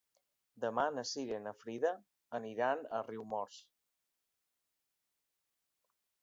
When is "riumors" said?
3.11-3.61